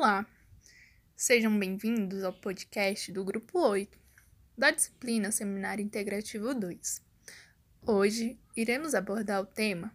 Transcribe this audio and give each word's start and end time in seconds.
Olá, 0.00 0.24
sejam 1.14 1.58
bem-vindos 1.58 2.24
ao 2.24 2.32
podcast 2.32 3.12
do 3.12 3.22
Grupo 3.22 3.58
8, 3.58 3.98
da 4.56 4.70
disciplina 4.70 5.30
Seminário 5.30 5.84
Integrativo 5.84 6.54
2. 6.54 7.02
Hoje 7.86 8.40
iremos 8.56 8.94
abordar 8.94 9.42
o 9.42 9.44
tema 9.44 9.92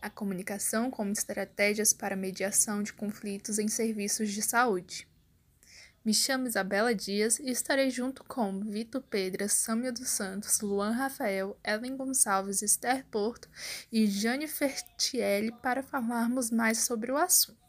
A 0.00 0.08
comunicação 0.08 0.90
como 0.90 1.12
estratégias 1.12 1.92
para 1.92 2.16
mediação 2.16 2.82
de 2.82 2.94
conflitos 2.94 3.58
em 3.58 3.68
serviços 3.68 4.30
de 4.30 4.40
saúde. 4.40 5.06
Me 6.02 6.14
chamo 6.14 6.46
Isabela 6.46 6.94
Dias 6.94 7.38
e 7.38 7.50
estarei 7.50 7.90
junto 7.90 8.24
com 8.24 8.58
Vitor 8.60 9.02
Pedra, 9.02 9.48
Sâmia 9.48 9.92
dos 9.92 10.08
Santos, 10.08 10.62
Luan 10.62 10.92
Rafael, 10.92 11.60
Ellen 11.62 11.98
Gonçalves, 11.98 12.62
Esther 12.62 13.04
Porto 13.10 13.50
e 13.92 14.06
Jane 14.06 14.48
Fertielli 14.48 15.52
para 15.62 15.82
falarmos 15.82 16.50
mais 16.50 16.78
sobre 16.78 17.12
o 17.12 17.18
assunto. 17.18 17.60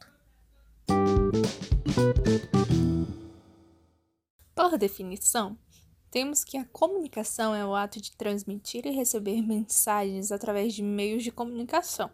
Por 4.55 4.77
definição, 4.77 5.57
temos 6.09 6.43
que 6.43 6.57
a 6.57 6.65
comunicação 6.65 7.53
é 7.53 7.65
o 7.65 7.75
ato 7.75 8.01
de 8.01 8.15
transmitir 8.15 8.85
e 8.85 8.91
receber 8.91 9.41
mensagens 9.41 10.31
através 10.31 10.73
de 10.73 10.81
meios 10.83 11.23
de 11.23 11.31
comunicação, 11.31 12.09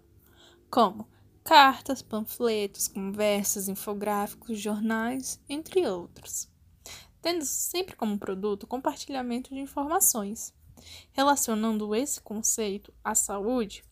como 0.69 1.07
cartas, 1.43 2.01
panfletos, 2.01 2.87
conversas, 2.87 3.67
infográficos, 3.67 4.59
jornais, 4.59 5.41
entre 5.47 5.87
outros. 5.87 6.49
Tendo 7.21 7.45
sempre 7.45 7.95
como 7.95 8.19
produto 8.19 8.63
o 8.63 8.67
compartilhamento 8.67 9.53
de 9.53 9.59
informações. 9.59 10.53
Relacionando 11.11 11.93
esse 11.93 12.21
conceito 12.21 12.93
à 13.03 13.13
saúde, 13.13 13.83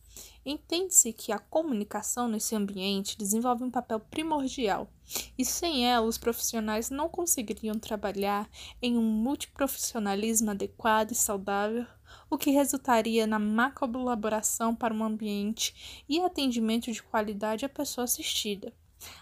entende-se 0.50 1.12
que 1.12 1.30
a 1.30 1.38
comunicação 1.38 2.26
nesse 2.26 2.54
ambiente 2.54 3.18
desenvolve 3.18 3.64
um 3.64 3.70
papel 3.70 4.00
primordial, 4.00 4.90
e 5.36 5.44
sem 5.44 5.86
ela 5.86 6.06
os 6.06 6.16
profissionais 6.16 6.90
não 6.90 7.08
conseguiriam 7.08 7.78
trabalhar 7.78 8.48
em 8.80 8.96
um 8.96 9.02
multiprofissionalismo 9.02 10.50
adequado 10.50 11.12
e 11.12 11.14
saudável 11.14 11.86
o 12.30 12.38
que 12.38 12.50
resultaria 12.50 13.26
na 13.26 13.38
má 13.38 13.70
colaboração 13.70 14.74
para 14.74 14.94
um 14.94 15.04
ambiente 15.04 16.04
e 16.08 16.20
atendimento 16.20 16.90
de 16.90 17.02
qualidade 17.02 17.64
à 17.64 17.68
pessoa 17.68 18.04
assistida. 18.04 18.72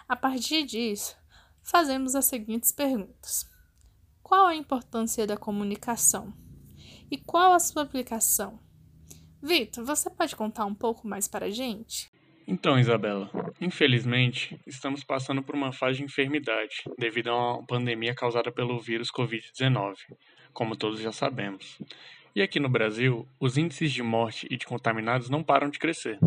A 0.08 0.16
partir 0.16 0.64
disso, 0.64 1.16
fazemos 1.62 2.14
as 2.14 2.26
seguintes 2.26 2.72
perguntas: 2.72 3.48
Qual 4.22 4.46
a 4.46 4.54
importância 4.54 5.26
da 5.26 5.36
comunicação? 5.36 6.32
E 7.10 7.16
qual 7.16 7.52
a 7.52 7.60
sua 7.60 7.82
aplicação? 7.82 8.58
Vitor, 9.46 9.84
você 9.84 10.10
pode 10.10 10.34
contar 10.34 10.64
um 10.64 10.74
pouco 10.74 11.06
mais 11.06 11.28
para 11.28 11.46
a 11.46 11.50
gente? 11.50 12.10
Então, 12.48 12.76
Isabela, 12.80 13.30
infelizmente, 13.60 14.60
estamos 14.66 15.04
passando 15.04 15.40
por 15.40 15.54
uma 15.54 15.72
fase 15.72 15.98
de 15.98 16.04
enfermidade 16.04 16.82
devido 16.98 17.28
a 17.28 17.54
uma 17.54 17.64
pandemia 17.64 18.12
causada 18.12 18.50
pelo 18.50 18.80
vírus 18.80 19.08
Covid-19, 19.08 19.94
como 20.52 20.74
todos 20.74 20.98
já 20.98 21.12
sabemos. 21.12 21.78
E 22.34 22.42
aqui 22.42 22.58
no 22.58 22.68
Brasil, 22.68 23.24
os 23.38 23.56
índices 23.56 23.92
de 23.92 24.02
morte 24.02 24.48
e 24.50 24.56
de 24.56 24.66
contaminados 24.66 25.30
não 25.30 25.44
param 25.44 25.70
de 25.70 25.78
crescer. 25.78 26.18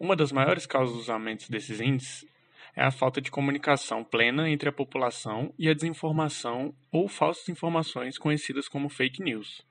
Uma 0.00 0.16
das 0.16 0.32
maiores 0.32 0.64
causas 0.64 0.96
dos 0.96 1.10
aumentos 1.10 1.50
desses 1.50 1.78
índices 1.78 2.26
é 2.74 2.82
a 2.82 2.90
falta 2.90 3.20
de 3.20 3.30
comunicação 3.30 4.02
plena 4.02 4.48
entre 4.48 4.70
a 4.70 4.72
população 4.72 5.52
e 5.58 5.68
a 5.68 5.74
desinformação 5.74 6.74
ou 6.90 7.06
falsas 7.06 7.50
informações 7.50 8.16
conhecidas 8.16 8.66
como 8.66 8.88
fake 8.88 9.22
news. 9.22 9.62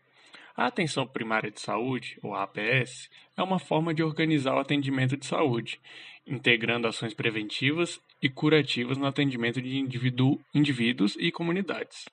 A 0.56 0.68
atenção 0.68 1.08
primária 1.08 1.50
de 1.50 1.60
saúde, 1.60 2.20
ou 2.22 2.36
APS, 2.36 3.10
é 3.36 3.42
uma 3.42 3.58
forma 3.58 3.92
de 3.92 4.04
organizar 4.04 4.56
o 4.56 4.60
atendimento 4.60 5.18
de 5.18 5.26
saúde, 5.26 5.82
integrando 6.28 6.88
ações 6.88 7.14
preventivas 7.14 8.00
e 8.22 8.30
curativas 8.30 8.98
no 8.98 9.08
atendimento 9.08 9.60
de 9.60 9.78
indivíduo, 9.78 10.40
indivíduos 10.54 11.18
e 11.20 11.32
comunidades. 11.32 12.08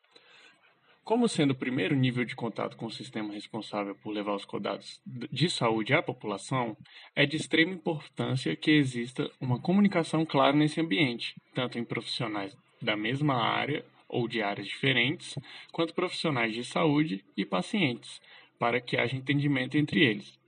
Como 1.04 1.28
sendo 1.28 1.50
o 1.50 1.56
primeiro 1.56 1.94
nível 1.94 2.24
de 2.24 2.34
contato 2.34 2.76
com 2.78 2.86
o 2.86 2.90
sistema 2.90 3.34
responsável 3.34 3.94
por 3.96 4.10
levar 4.10 4.34
os 4.34 4.44
cuidados 4.46 5.00
de 5.04 5.50
saúde 5.50 5.92
à 5.92 6.02
população, 6.02 6.76
é 7.14 7.26
de 7.26 7.36
extrema 7.36 7.72
importância 7.72 8.56
que 8.56 8.70
exista 8.70 9.30
uma 9.38 9.60
comunicação 9.60 10.24
clara 10.24 10.56
nesse 10.56 10.80
ambiente, 10.80 11.34
tanto 11.54 11.78
em 11.78 11.84
profissionais 11.84 12.56
da 12.80 12.96
mesma 12.96 13.34
área 13.34 13.84
ou 14.08 14.26
de 14.26 14.42
áreas 14.42 14.66
diferentes, 14.66 15.38
quanto 15.72 15.94
profissionais 15.94 16.52
de 16.52 16.64
saúde 16.64 17.24
e 17.36 17.44
pacientes, 17.44 18.20
para 18.60 18.78
que 18.78 18.98
haja 18.98 19.16
entendimento 19.16 19.78
entre 19.78 20.04
eles, 20.04 20.38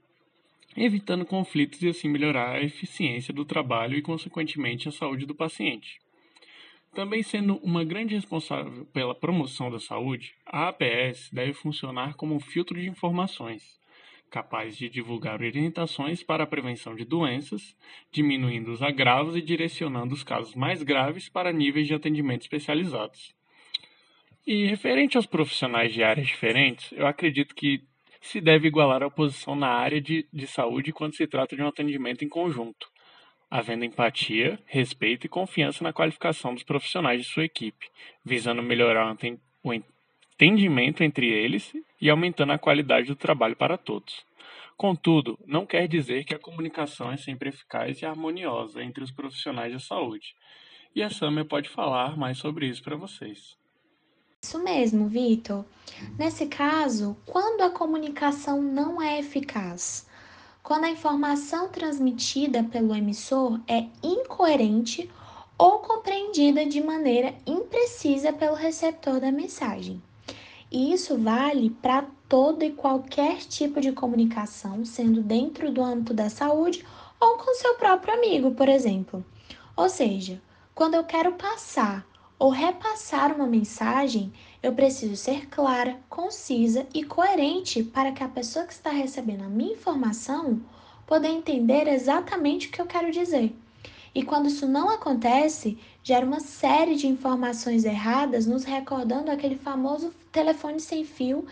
evitando 0.77 1.25
conflitos 1.25 1.81
e 1.81 1.89
assim 1.89 2.07
melhorar 2.07 2.51
a 2.51 2.61
eficiência 2.61 3.33
do 3.33 3.43
trabalho 3.43 3.97
e, 3.97 4.03
consequentemente, 4.03 4.87
a 4.87 4.91
saúde 4.91 5.25
do 5.25 5.33
paciente. 5.33 5.99
Também 6.93 7.23
sendo 7.23 7.55
uma 7.63 7.83
grande 7.83 8.13
responsável 8.13 8.85
pela 8.93 9.15
promoção 9.15 9.71
da 9.71 9.79
saúde, 9.79 10.35
a 10.45 10.67
APS 10.67 11.31
deve 11.33 11.53
funcionar 11.53 12.13
como 12.13 12.35
um 12.35 12.39
filtro 12.39 12.79
de 12.79 12.87
informações, 12.87 13.79
capaz 14.29 14.77
de 14.77 14.89
divulgar 14.89 15.41
orientações 15.41 16.21
para 16.21 16.43
a 16.43 16.47
prevenção 16.47 16.95
de 16.95 17.05
doenças, 17.05 17.75
diminuindo 18.11 18.71
os 18.71 18.83
agravos 18.83 19.35
e 19.35 19.41
direcionando 19.41 20.13
os 20.13 20.23
casos 20.23 20.53
mais 20.53 20.83
graves 20.83 21.27
para 21.29 21.51
níveis 21.51 21.87
de 21.87 21.95
atendimento 21.95 22.43
especializados. 22.43 23.33
E 24.45 24.65
referente 24.65 25.17
aos 25.17 25.25
profissionais 25.25 25.91
de 25.91 26.03
áreas 26.03 26.27
diferentes, 26.27 26.91
eu 26.91 27.07
acredito 27.07 27.55
que 27.55 27.81
se 28.23 28.41
deve 28.41 28.67
igualar 28.67 29.03
a 29.03 29.09
posição 29.09 29.55
na 29.55 29.69
área 29.69 30.01
de, 30.01 30.27
de 30.33 30.47
saúde 30.47 30.91
quando 30.91 31.15
se 31.15 31.27
trata 31.27 31.55
de 31.55 31.61
um 31.61 31.67
atendimento 31.67 32.25
em 32.25 32.29
conjunto 32.29 32.91
havendo 33.53 33.85
empatia, 33.85 34.59
respeito 34.65 35.27
e 35.27 35.29
confiança 35.29 35.83
na 35.83 35.93
qualificação 35.93 36.55
dos 36.55 36.63
profissionais 36.63 37.21
de 37.21 37.27
sua 37.27 37.45
equipe, 37.45 37.87
visando 38.25 38.63
melhorar 38.63 39.15
o 39.63 39.71
entendimento 39.71 41.03
entre 41.03 41.27
eles 41.27 41.71
e 42.01 42.09
aumentando 42.09 42.51
a 42.51 42.57
qualidade 42.57 43.09
do 43.09 43.15
trabalho 43.15 43.55
para 43.55 43.77
todos. 43.77 44.25
Contudo, 44.75 45.37
não 45.45 45.67
quer 45.67 45.87
dizer 45.87 46.25
que 46.25 46.33
a 46.33 46.39
comunicação 46.39 47.11
é 47.11 47.17
sempre 47.17 47.49
eficaz 47.49 48.01
e 48.01 48.07
harmoniosa 48.07 48.83
entre 48.83 49.03
os 49.03 49.11
profissionais 49.11 49.71
da 49.71 49.79
saúde. 49.79 50.33
E 50.95 51.03
a 51.03 51.11
Samia 51.11 51.45
pode 51.45 51.69
falar 51.69 52.17
mais 52.17 52.39
sobre 52.39 52.65
isso 52.65 52.81
para 52.81 52.95
vocês. 52.95 53.55
Isso 54.43 54.59
mesmo, 54.59 55.07
Vitor. 55.07 55.63
Nesse 56.19 56.47
caso, 56.47 57.15
quando 57.25 57.61
a 57.61 57.69
comunicação 57.69 58.61
não 58.61 59.01
é 59.01 59.19
eficaz, 59.19 60.05
quando 60.61 60.83
a 60.83 60.89
informação 60.89 61.69
transmitida 61.69 62.61
pelo 62.61 62.93
emissor 62.93 63.57
é 63.69 63.85
incoerente 64.03 65.09
ou 65.57 65.79
compreendida 65.79 66.65
de 66.65 66.83
maneira 66.83 67.33
imprecisa 67.47 68.33
pelo 68.33 68.53
receptor 68.53 69.21
da 69.21 69.31
mensagem. 69.31 70.03
E 70.69 70.91
isso 70.91 71.17
vale 71.17 71.69
para 71.69 72.05
todo 72.27 72.63
e 72.63 72.71
qualquer 72.71 73.37
tipo 73.37 73.79
de 73.79 73.93
comunicação, 73.93 74.83
sendo 74.83 75.21
dentro 75.21 75.71
do 75.71 75.81
âmbito 75.81 76.13
da 76.13 76.29
saúde 76.29 76.85
ou 77.17 77.37
com 77.37 77.53
seu 77.53 77.75
próprio 77.75 78.13
amigo, 78.15 78.51
por 78.51 78.67
exemplo. 78.67 79.23
Ou 79.77 79.87
seja, 79.87 80.41
quando 80.75 80.95
eu 80.95 81.05
quero 81.05 81.31
passar 81.33 82.05
ou 82.43 82.49
repassar 82.49 83.33
uma 83.33 83.47
mensagem, 83.47 84.33
eu 84.61 84.73
preciso 84.73 85.15
ser 85.15 85.47
clara, 85.47 85.97
concisa 86.09 86.85
e 86.93 87.01
coerente 87.01 87.81
para 87.81 88.11
que 88.11 88.21
a 88.21 88.27
pessoa 88.27 88.65
que 88.65 88.73
está 88.73 88.89
recebendo 88.89 89.45
a 89.45 89.47
minha 89.47 89.71
informação 89.71 90.59
poder 91.07 91.29
entender 91.29 91.87
exatamente 91.87 92.67
o 92.67 92.71
que 92.71 92.81
eu 92.81 92.85
quero 92.85 93.13
dizer. 93.13 93.55
E 94.13 94.23
quando 94.23 94.47
isso 94.47 94.67
não 94.67 94.89
acontece, 94.89 95.77
gera 96.03 96.25
uma 96.25 96.41
série 96.41 96.97
de 96.97 97.07
informações 97.07 97.85
erradas, 97.85 98.45
nos 98.45 98.65
recordando 98.65 99.31
aquele 99.31 99.55
famoso 99.55 100.13
telefone 100.29 100.81
sem 100.81 101.05
fio 101.05 101.47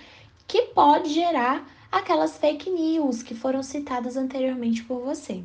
que 0.46 0.64
pode 0.74 1.14
gerar 1.14 1.72
aquelas 1.90 2.38
fake 2.38 2.70
news 2.70 3.24
que 3.24 3.34
foram 3.34 3.64
citadas 3.64 4.18
anteriormente 4.18 4.84
por 4.84 5.00
você. 5.00 5.42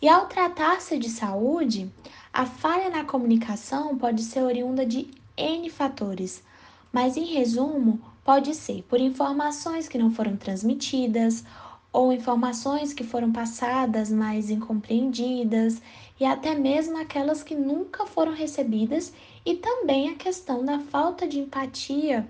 E 0.00 0.08
ao 0.08 0.26
tratar-se 0.26 0.98
de 0.98 1.08
saúde, 1.08 1.90
a 2.32 2.46
falha 2.46 2.88
na 2.88 3.04
comunicação 3.04 3.98
pode 3.98 4.22
ser 4.22 4.42
oriunda 4.42 4.86
de 4.86 5.06
N 5.36 5.68
fatores, 5.68 6.42
mas 6.90 7.14
em 7.14 7.26
resumo, 7.26 8.00
pode 8.24 8.54
ser 8.54 8.82
por 8.84 8.98
informações 8.98 9.86
que 9.86 9.98
não 9.98 10.10
foram 10.10 10.34
transmitidas, 10.36 11.44
ou 11.92 12.10
informações 12.10 12.94
que 12.94 13.04
foram 13.04 13.30
passadas, 13.30 14.10
mas 14.10 14.48
incompreendidas, 14.48 15.82
e 16.18 16.24
até 16.24 16.54
mesmo 16.54 16.96
aquelas 16.96 17.42
que 17.42 17.54
nunca 17.54 18.06
foram 18.06 18.32
recebidas, 18.32 19.12
e 19.44 19.56
também 19.56 20.08
a 20.08 20.14
questão 20.14 20.64
da 20.64 20.78
falta 20.78 21.28
de 21.28 21.38
empatia 21.38 22.26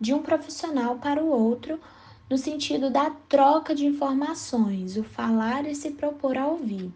de 0.00 0.14
um 0.14 0.22
profissional 0.22 0.98
para 0.98 1.20
o 1.20 1.28
outro, 1.28 1.80
no 2.30 2.38
sentido 2.38 2.90
da 2.90 3.10
troca 3.28 3.74
de 3.74 3.86
informações, 3.86 4.96
o 4.96 5.02
falar 5.02 5.66
e 5.66 5.74
se 5.74 5.90
propor 5.90 6.38
a 6.38 6.46
ouvir. 6.46 6.92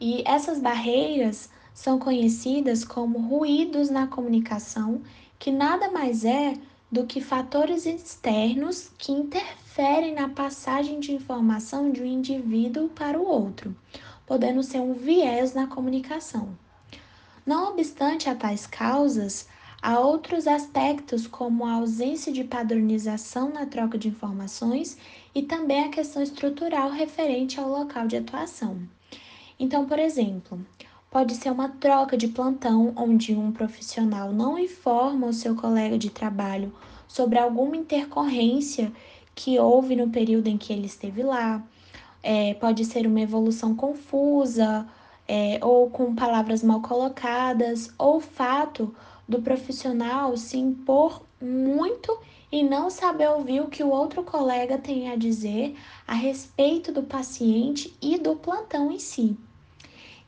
E 0.00 0.22
essas 0.24 0.60
barreiras 0.60 1.50
são 1.74 1.98
conhecidas 1.98 2.84
como 2.84 3.18
ruídos 3.18 3.90
na 3.90 4.06
comunicação, 4.06 5.02
que 5.38 5.50
nada 5.50 5.90
mais 5.90 6.24
é 6.24 6.54
do 6.90 7.04
que 7.04 7.20
fatores 7.20 7.84
externos 7.84 8.90
que 8.96 9.12
interferem 9.12 10.14
na 10.14 10.28
passagem 10.28 11.00
de 11.00 11.12
informação 11.12 11.90
de 11.90 12.02
um 12.02 12.06
indivíduo 12.06 12.88
para 12.88 13.18
o 13.18 13.26
outro, 13.26 13.76
podendo 14.26 14.62
ser 14.62 14.80
um 14.80 14.94
viés 14.94 15.52
na 15.52 15.66
comunicação. 15.66 16.56
Não 17.44 17.72
obstante 17.72 18.28
a 18.28 18.34
tais 18.34 18.66
causas, 18.66 19.48
há 19.82 19.98
outros 19.98 20.46
aspectos 20.46 21.26
como 21.26 21.66
a 21.66 21.72
ausência 21.72 22.32
de 22.32 22.44
padronização 22.44 23.50
na 23.50 23.66
troca 23.66 23.98
de 23.98 24.08
informações 24.08 24.96
e 25.34 25.42
também 25.42 25.84
a 25.84 25.90
questão 25.90 26.22
estrutural 26.22 26.90
referente 26.90 27.58
ao 27.58 27.68
local 27.68 28.06
de 28.06 28.16
atuação. 28.16 28.78
Então, 29.60 29.86
por 29.86 29.98
exemplo, 29.98 30.64
pode 31.10 31.34
ser 31.34 31.50
uma 31.50 31.68
troca 31.68 32.16
de 32.16 32.28
plantão 32.28 32.92
onde 32.94 33.34
um 33.34 33.50
profissional 33.50 34.32
não 34.32 34.56
informa 34.56 35.26
o 35.26 35.32
seu 35.32 35.56
colega 35.56 35.98
de 35.98 36.10
trabalho 36.10 36.72
sobre 37.08 37.38
alguma 37.38 37.76
intercorrência 37.76 38.92
que 39.34 39.58
houve 39.58 39.96
no 39.96 40.10
período 40.10 40.46
em 40.46 40.56
que 40.56 40.72
ele 40.72 40.86
esteve 40.86 41.24
lá. 41.24 41.60
É, 42.22 42.54
pode 42.54 42.84
ser 42.84 43.06
uma 43.06 43.20
evolução 43.20 43.74
confusa 43.74 44.86
é, 45.26 45.58
ou 45.60 45.90
com 45.90 46.14
palavras 46.14 46.62
mal 46.62 46.80
colocadas, 46.80 47.92
ou 47.98 48.20
fato 48.20 48.94
do 49.28 49.42
profissional 49.42 50.36
se 50.36 50.56
impor 50.56 51.22
muito 51.40 52.16
e 52.50 52.62
não 52.62 52.90
saber 52.90 53.28
ouvir 53.28 53.60
o 53.60 53.68
que 53.68 53.82
o 53.82 53.90
outro 53.90 54.22
colega 54.22 54.78
tem 54.78 55.10
a 55.10 55.16
dizer 55.16 55.76
a 56.06 56.14
respeito 56.14 56.92
do 56.92 57.02
paciente 57.02 57.94
e 58.00 58.18
do 58.18 58.36
plantão 58.36 58.90
em 58.90 58.98
si. 58.98 59.36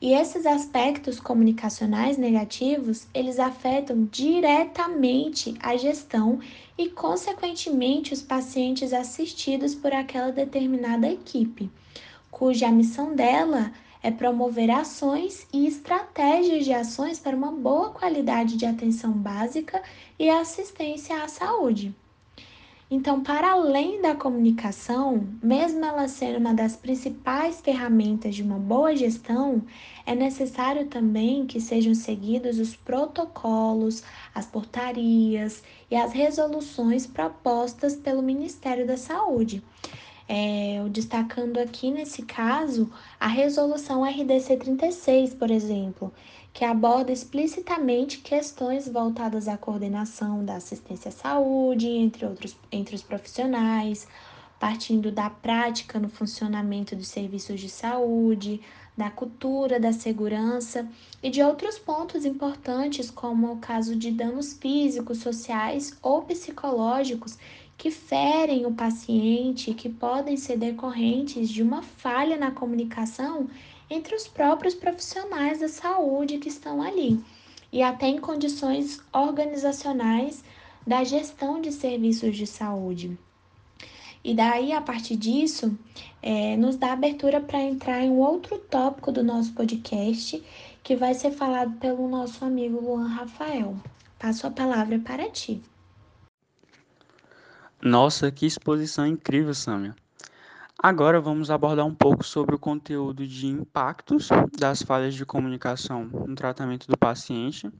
E 0.01 0.13
esses 0.13 0.47
aspectos 0.47 1.19
comunicacionais 1.19 2.17
negativos, 2.17 3.05
eles 3.13 3.37
afetam 3.37 4.09
diretamente 4.11 5.53
a 5.59 5.77
gestão 5.77 6.39
e, 6.75 6.89
consequentemente, 6.89 8.11
os 8.11 8.23
pacientes 8.23 8.93
assistidos 8.93 9.75
por 9.75 9.93
aquela 9.93 10.31
determinada 10.31 11.07
equipe, 11.07 11.69
cuja 12.31 12.71
missão 12.71 13.15
dela 13.15 13.71
é 14.01 14.09
promover 14.09 14.71
ações 14.71 15.47
e 15.53 15.67
estratégias 15.67 16.65
de 16.65 16.73
ações 16.73 17.19
para 17.19 17.35
uma 17.35 17.51
boa 17.51 17.91
qualidade 17.91 18.57
de 18.57 18.65
atenção 18.65 19.11
básica 19.11 19.83
e 20.17 20.31
assistência 20.31 21.23
à 21.23 21.27
saúde. 21.27 21.93
Então, 22.93 23.23
para 23.23 23.53
além 23.53 24.01
da 24.01 24.13
comunicação, 24.13 25.25
mesmo 25.41 25.85
ela 25.85 26.09
sendo 26.09 26.39
uma 26.39 26.53
das 26.53 26.75
principais 26.75 27.61
ferramentas 27.61 28.35
de 28.35 28.43
uma 28.43 28.59
boa 28.59 28.93
gestão, 28.93 29.63
é 30.05 30.13
necessário 30.13 30.85
também 30.87 31.45
que 31.45 31.61
sejam 31.61 31.95
seguidos 31.95 32.59
os 32.59 32.75
protocolos, 32.75 34.03
as 34.35 34.45
portarias 34.45 35.63
e 35.89 35.95
as 35.95 36.11
resoluções 36.11 37.07
propostas 37.07 37.95
pelo 37.95 38.21
Ministério 38.21 38.85
da 38.85 38.97
Saúde. 38.97 39.63
É, 40.27 40.83
destacando 40.89 41.59
aqui 41.59 41.91
nesse 41.91 42.23
caso 42.23 42.91
a 43.17 43.27
resolução 43.27 44.03
RDC 44.03 44.57
36, 44.57 45.33
por 45.33 45.49
exemplo, 45.49 46.13
que 46.53 46.65
aborda 46.65 47.11
explicitamente 47.11 48.19
questões 48.19 48.87
voltadas 48.87 49.47
à 49.47 49.57
coordenação 49.57 50.43
da 50.43 50.55
assistência 50.55 51.09
à 51.09 51.11
saúde 51.11 51.87
entre 51.87 52.25
outros 52.25 52.57
entre 52.71 52.95
os 52.95 53.01
profissionais, 53.01 54.07
partindo 54.59 55.11
da 55.11 55.29
prática 55.29 55.99
no 55.99 56.09
funcionamento 56.09 56.95
dos 56.95 57.07
serviços 57.07 57.59
de 57.59 57.69
saúde, 57.69 58.61
da 58.95 59.09
cultura, 59.09 59.79
da 59.79 59.93
segurança 59.93 60.87
e 61.23 61.29
de 61.29 61.41
outros 61.41 61.79
pontos 61.79 62.25
importantes, 62.25 63.09
como 63.09 63.53
o 63.53 63.57
caso 63.57 63.95
de 63.95 64.11
danos 64.11 64.53
físicos, 64.53 65.19
sociais 65.19 65.97
ou 66.01 66.21
psicológicos 66.21 67.37
que 67.77 67.89
ferem 67.89 68.67
o 68.67 68.73
paciente, 68.73 69.73
que 69.73 69.89
podem 69.89 70.37
ser 70.37 70.57
decorrentes 70.57 71.49
de 71.49 71.63
uma 71.63 71.81
falha 71.81 72.37
na 72.37 72.51
comunicação 72.51 73.47
entre 73.91 74.15
os 74.15 74.25
próprios 74.25 74.73
profissionais 74.73 75.59
da 75.59 75.67
saúde 75.67 76.37
que 76.37 76.47
estão 76.47 76.81
ali, 76.81 77.21
e 77.73 77.83
até 77.83 78.07
em 78.07 78.19
condições 78.19 79.01
organizacionais 79.11 80.43
da 80.87 81.03
gestão 81.03 81.59
de 81.59 81.73
serviços 81.73 82.37
de 82.37 82.47
saúde. 82.47 83.19
E 84.23 84.33
daí, 84.33 84.71
a 84.71 84.81
partir 84.81 85.17
disso, 85.17 85.77
é, 86.21 86.55
nos 86.55 86.77
dá 86.77 86.93
abertura 86.93 87.41
para 87.41 87.61
entrar 87.61 88.01
em 88.01 88.09
um 88.09 88.19
outro 88.19 88.57
tópico 88.57 89.11
do 89.11 89.23
nosso 89.23 89.53
podcast, 89.53 90.41
que 90.83 90.95
vai 90.95 91.13
ser 91.13 91.31
falado 91.31 91.77
pelo 91.79 92.07
nosso 92.07 92.45
amigo 92.45 92.79
Luan 92.79 93.07
Rafael. 93.07 93.75
Passo 94.17 94.47
a 94.47 94.51
palavra 94.51 94.99
para 94.99 95.29
ti. 95.29 95.61
Nossa, 97.81 98.31
que 98.31 98.45
exposição 98.45 99.05
incrível, 99.07 99.53
Samia. 99.53 99.95
Agora 100.83 101.21
vamos 101.21 101.51
abordar 101.51 101.85
um 101.85 101.93
pouco 101.93 102.23
sobre 102.23 102.55
o 102.55 102.59
conteúdo 102.59 103.27
de 103.27 103.45
impactos 103.45 104.29
das 104.57 104.81
falhas 104.81 105.13
de 105.13 105.23
comunicação 105.23 106.05
no 106.05 106.33
tratamento 106.33 106.87
do 106.87 106.97
paciente, 106.97 107.71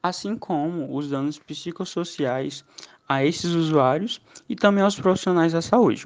assim 0.00 0.36
como 0.36 0.96
os 0.96 1.10
danos 1.10 1.36
psicossociais 1.36 2.64
a 3.08 3.24
esses 3.24 3.50
usuários 3.50 4.20
e 4.48 4.54
também 4.54 4.84
aos 4.84 4.94
profissionais 4.94 5.52
da 5.52 5.60
saúde. 5.60 6.04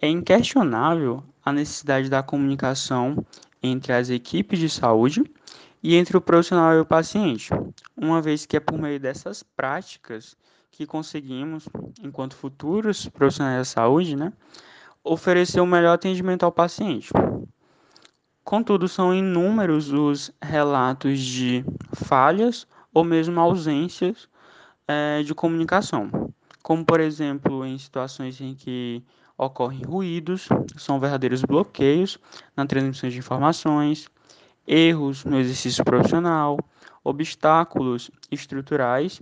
É 0.00 0.08
inquestionável 0.08 1.20
a 1.44 1.52
necessidade 1.52 2.08
da 2.08 2.22
comunicação 2.22 3.16
entre 3.60 3.92
as 3.92 4.10
equipes 4.10 4.60
de 4.60 4.68
saúde 4.68 5.24
e 5.82 5.96
entre 5.96 6.16
o 6.16 6.20
profissional 6.20 6.74
e 6.74 6.80
o 6.80 6.86
paciente, 6.86 7.50
uma 7.96 8.22
vez 8.22 8.46
que 8.46 8.56
é 8.56 8.60
por 8.60 8.78
meio 8.78 9.00
dessas 9.00 9.42
práticas 9.42 10.36
que 10.70 10.86
conseguimos, 10.86 11.68
enquanto 12.00 12.36
futuros 12.36 13.08
profissionais 13.08 13.58
da 13.58 13.64
saúde, 13.64 14.14
né, 14.14 14.32
oferecer 15.04 15.60
o 15.60 15.66
melhor 15.66 15.94
atendimento 15.94 16.44
ao 16.44 16.50
paciente. 16.50 17.10
Contudo, 18.42 18.88
são 18.88 19.14
inúmeros 19.14 19.92
os 19.92 20.32
relatos 20.42 21.20
de 21.20 21.64
falhas 21.92 22.66
ou 22.92 23.04
mesmo 23.04 23.38
ausências 23.38 24.28
é, 24.88 25.22
de 25.22 25.34
comunicação, 25.34 26.10
como 26.62 26.84
por 26.84 27.00
exemplo 27.00 27.64
em 27.66 27.76
situações 27.76 28.40
em 28.40 28.54
que 28.54 29.02
ocorrem 29.36 29.82
ruídos, 29.82 30.48
são 30.76 31.00
verdadeiros 31.00 31.42
bloqueios 31.42 32.18
na 32.56 32.66
transmissão 32.66 33.10
de 33.10 33.18
informações, 33.18 34.08
erros 34.66 35.24
no 35.24 35.38
exercício 35.38 35.84
profissional, 35.84 36.58
obstáculos 37.02 38.10
estruturais 38.30 39.20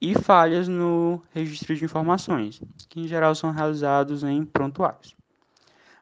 e 0.00 0.14
falhas 0.14 0.66
no 0.66 1.22
registro 1.32 1.76
de 1.76 1.84
informações, 1.84 2.60
que 2.88 3.00
em 3.00 3.06
geral 3.06 3.34
são 3.34 3.50
realizados 3.50 4.24
em 4.24 4.44
prontuários. 4.44 5.14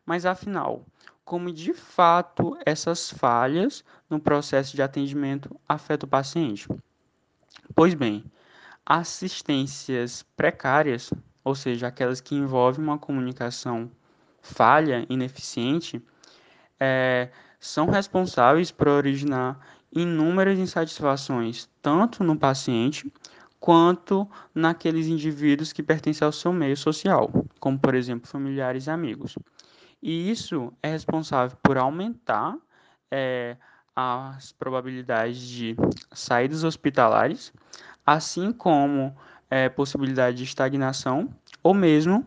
Mas 0.06 0.24
afinal, 0.24 0.86
como 1.24 1.52
de 1.52 1.74
fato 1.74 2.56
essas 2.64 3.10
falhas 3.10 3.84
no 4.08 4.20
processo 4.20 4.74
de 4.74 4.82
atendimento 4.82 5.58
afetam 5.68 6.06
o 6.06 6.10
paciente? 6.10 6.68
Pois 7.74 7.92
bem, 7.92 8.24
assistências 8.86 10.24
precárias, 10.36 11.12
ou 11.44 11.54
seja, 11.54 11.88
aquelas 11.88 12.20
que 12.20 12.34
envolvem 12.34 12.82
uma 12.82 12.98
comunicação 12.98 13.90
falha, 14.40 15.04
ineficiente, 15.10 16.02
é, 16.80 17.30
são 17.60 17.90
responsáveis 17.90 18.70
por 18.70 18.88
originar 18.88 19.58
inúmeras 19.92 20.58
insatisfações, 20.58 21.68
tanto 21.82 22.22
no 22.22 22.36
paciente 22.36 23.12
quanto 23.60 24.28
naqueles 24.54 25.06
indivíduos 25.06 25.72
que 25.72 25.82
pertencem 25.82 26.24
ao 26.24 26.32
seu 26.32 26.52
meio 26.52 26.76
social, 26.76 27.30
como 27.58 27.78
por 27.78 27.94
exemplo 27.94 28.28
familiares 28.28 28.86
e 28.86 28.90
amigos. 28.90 29.36
E 30.02 30.30
isso 30.30 30.72
é 30.82 30.90
responsável 30.90 31.56
por 31.62 31.76
aumentar 31.76 32.56
é, 33.10 33.56
as 33.94 34.52
probabilidades 34.52 35.40
de 35.40 35.76
saídas 36.12 36.62
hospitalares, 36.62 37.52
assim 38.06 38.52
como 38.52 39.16
é, 39.50 39.68
possibilidade 39.68 40.36
de 40.36 40.44
estagnação 40.44 41.28
ou 41.62 41.74
mesmo 41.74 42.24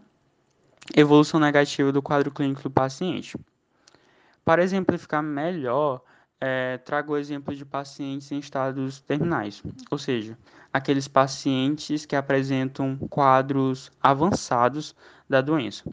evolução 0.95 1.39
negativa 1.39 1.91
do 1.91 2.01
quadro 2.01 2.31
clínico 2.31 2.63
do 2.63 2.71
paciente. 2.71 3.37
Para 4.43 4.63
exemplificar 4.63 5.23
melhor, 5.23 6.01
é, 6.41 6.79
trago 6.79 7.13
o 7.13 7.17
exemplo 7.17 7.55
de 7.55 7.63
pacientes 7.63 8.31
em 8.31 8.39
estados 8.39 8.99
terminais, 8.99 9.61
ou 9.89 9.97
seja, 9.97 10.37
aqueles 10.73 11.07
pacientes 11.07 12.05
que 12.05 12.15
apresentam 12.15 12.97
quadros 13.09 13.91
avançados 14.01 14.95
da 15.29 15.41
doença. 15.41 15.83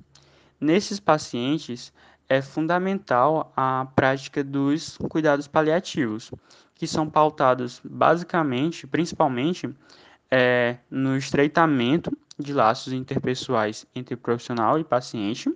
Nesses 0.61 1.00
pacientes, 1.00 1.92
é 2.28 2.42
fundamental 2.42 3.52
a 3.56 3.87
prática 3.94 4.44
dos 4.44 4.99
cuidados 5.08 5.49
paliativos, 5.49 6.30
que 6.75 6.87
são 6.87 7.08
pautados 7.08 7.80
basicamente, 7.82 8.87
principalmente, 8.87 9.68
é, 10.30 10.76
no 10.90 11.16
estreitamento 11.16 12.11
de 12.38 12.52
laços 12.52 12.92
interpessoais 12.92 13.87
entre 13.94 14.14
profissional 14.14 14.78
e 14.78 14.85
paciente 14.85 15.50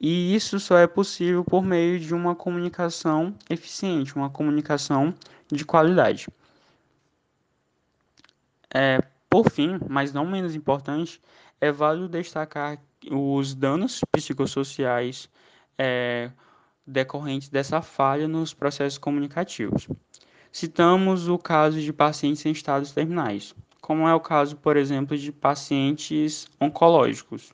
e 0.00 0.34
isso 0.34 0.58
só 0.58 0.78
é 0.78 0.86
possível 0.86 1.44
por 1.44 1.62
meio 1.62 2.00
de 2.00 2.14
uma 2.14 2.34
comunicação 2.34 3.34
eficiente, 3.50 4.16
uma 4.16 4.30
comunicação 4.30 5.14
de 5.52 5.62
qualidade. 5.62 6.26
É, 8.74 9.00
por 9.28 9.50
fim, 9.50 9.78
mas 9.88 10.12
não 10.12 10.26
menos 10.26 10.54
importante, 10.54 11.20
é 11.60 11.70
válido 11.70 12.08
destacar 12.08 12.78
os 13.10 13.54
danos 13.54 14.00
psicossociais 14.12 15.28
é, 15.78 16.30
decorrentes 16.86 17.48
dessa 17.48 17.80
falha 17.80 18.26
nos 18.26 18.52
processos 18.52 18.98
comunicativos. 18.98 19.88
Citamos 20.52 21.28
o 21.28 21.38
caso 21.38 21.80
de 21.80 21.92
pacientes 21.92 22.44
em 22.44 22.50
estados 22.50 22.92
terminais, 22.92 23.54
como 23.80 24.08
é 24.08 24.14
o 24.14 24.20
caso, 24.20 24.56
por 24.56 24.76
exemplo, 24.76 25.16
de 25.16 25.30
pacientes 25.30 26.48
oncológicos. 26.60 27.52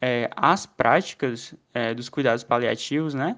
É, 0.00 0.30
as 0.34 0.64
práticas 0.64 1.54
é, 1.74 1.92
dos 1.92 2.08
cuidados 2.08 2.42
paliativos, 2.42 3.12
né, 3.12 3.36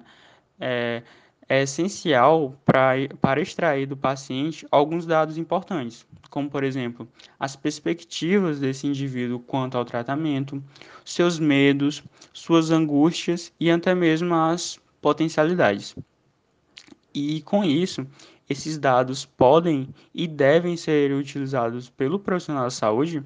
é, 1.47 1.63
essencial 1.63 2.55
pra, 2.65 2.93
para 3.21 3.41
extrair 3.41 3.85
do 3.85 3.97
paciente 3.97 4.65
alguns 4.71 5.05
dados 5.05 5.37
importantes, 5.37 6.05
como, 6.29 6.49
por 6.49 6.63
exemplo, 6.63 7.07
as 7.39 7.55
perspectivas 7.55 8.59
desse 8.59 8.87
indivíduo 8.87 9.39
quanto 9.39 9.77
ao 9.77 9.85
tratamento, 9.85 10.63
seus 11.05 11.39
medos, 11.39 12.03
suas 12.33 12.71
angústias 12.71 13.51
e 13.59 13.69
até 13.69 13.93
mesmo 13.93 14.33
as 14.33 14.79
potencialidades. 15.01 15.95
E 17.13 17.41
com 17.41 17.63
isso, 17.63 18.07
esses 18.49 18.77
dados 18.77 19.25
podem 19.25 19.87
e 20.13 20.27
devem 20.27 20.75
ser 20.75 21.11
utilizados 21.11 21.89
pelo 21.89 22.19
profissional 22.19 22.63
da 22.63 22.69
saúde 22.71 23.23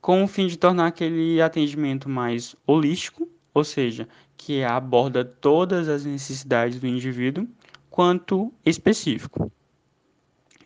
com 0.00 0.24
o 0.24 0.28
fim 0.28 0.48
de 0.48 0.56
tornar 0.56 0.88
aquele 0.88 1.40
atendimento 1.40 2.08
mais 2.08 2.56
holístico, 2.66 3.28
ou 3.54 3.62
seja, 3.62 4.08
que 4.36 4.64
aborda 4.64 5.24
todas 5.24 5.88
as 5.88 6.04
necessidades 6.04 6.80
do 6.80 6.86
indivíduo, 6.86 7.46
quanto 7.90 8.52
específico. 8.64 9.52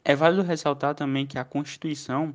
É 0.04 0.14
válido 0.14 0.42
ressaltar 0.42 0.94
também 0.94 1.26
que 1.26 1.38
a 1.38 1.44
Constituição 1.44 2.34